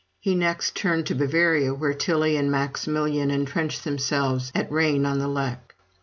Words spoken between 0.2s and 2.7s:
next turned to Bavaria, where Tilly and